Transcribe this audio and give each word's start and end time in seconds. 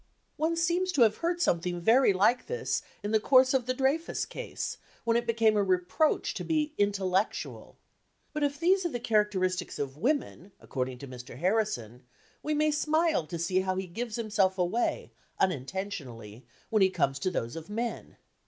One 0.35 0.55
seems 0.55 0.91
to 0.93 1.03
have 1.03 1.17
heard 1.17 1.39
something 1.39 1.79
very 1.79 2.11
like 2.11 2.47
this 2.47 2.81
in 3.03 3.11
the 3.11 3.19
course 3.19 3.53
of 3.53 3.67
the 3.67 3.73
Dreyfus 3.75 4.25
case, 4.25 4.79
when 5.03 5.15
it 5.15 5.27
became 5.27 5.55
a 5.55 5.61
reproach 5.61 6.33
to 6.33 6.43
be 6.43 6.73
"intellectual." 6.79 7.77
But 8.33 8.43
if 8.43 8.59
these 8.59 8.83
are 8.83 8.89
the 8.89 8.99
characteristics 8.99 9.77
of 9.77 9.97
women, 9.99 10.53
according 10.59 10.97
to 10.99 11.07
Mr. 11.07 11.37
Harrison, 11.37 12.01
we 12.41 12.55
may 12.55 12.71
smile 12.71 13.27
to 13.27 13.37
see 13.37 13.59
how 13.59 13.75
he 13.75 13.85
gives 13.85 14.15
himself 14.15 14.57
away, 14.57 15.11
unintentionally, 15.39 16.47
when 16.71 16.81
he 16.81 16.89
comes 16.89 17.19
to 17.19 17.29
those 17.29 17.55
of 17.55 17.69
men. 17.69 18.17